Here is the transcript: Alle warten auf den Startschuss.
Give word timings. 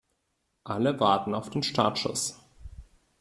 Alle 0.63 0.99
warten 0.99 1.35
auf 1.35 1.51
den 1.51 1.61
Startschuss. 1.61 2.39